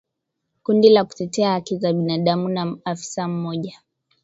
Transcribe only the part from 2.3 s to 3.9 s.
na afisa mmoja